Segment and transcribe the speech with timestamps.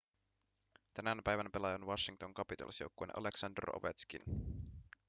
[0.93, 4.21] tänään päivän pelaaja on washington capitals joukkueen aleksandr ovetškin